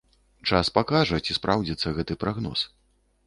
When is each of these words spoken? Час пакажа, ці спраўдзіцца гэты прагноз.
Час 0.51 0.71
пакажа, 0.77 1.19
ці 1.27 1.35
спраўдзіцца 1.39 1.93
гэты 1.97 2.17
прагноз. 2.23 2.59